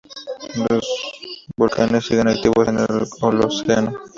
Los 0.67 0.83
volcanes 1.55 2.05
siguen 2.07 2.27
activos 2.27 2.67
en 2.67 2.79
el 2.79 3.07
Holoceno. 3.21 3.93